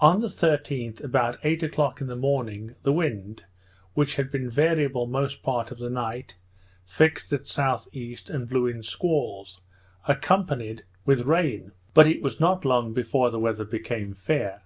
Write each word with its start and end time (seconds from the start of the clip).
On 0.00 0.20
the 0.20 0.26
13th, 0.26 1.00
about 1.04 1.36
eight 1.44 1.62
o'clock 1.62 2.00
in 2.00 2.08
the 2.08 2.16
morning, 2.16 2.74
the 2.82 2.92
wind, 2.92 3.44
which 3.92 4.16
had 4.16 4.28
been 4.28 4.50
variable 4.50 5.06
most 5.06 5.44
part 5.44 5.70
of 5.70 5.78
the 5.78 5.88
night, 5.88 6.34
fixed 6.84 7.32
at 7.32 7.42
S.E., 7.56 8.16
and 8.30 8.48
blew 8.48 8.66
in 8.66 8.82
squalls, 8.82 9.60
accompanied 10.08 10.82
with 11.04 11.20
rain; 11.20 11.70
but 11.94 12.08
it 12.08 12.20
was 12.20 12.40
not 12.40 12.64
long 12.64 12.92
before 12.92 13.30
the 13.30 13.38
weather 13.38 13.64
became 13.64 14.12
fair. 14.12 14.60